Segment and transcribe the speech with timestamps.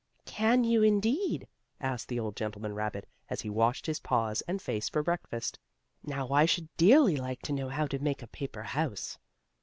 [0.25, 1.47] "Can you, indeed?"
[1.79, 5.59] asked the old gentleman rabbit, as he washed his paws and face for breakfast.
[6.03, 9.19] "Now I should dearly like to know how to make a paper house."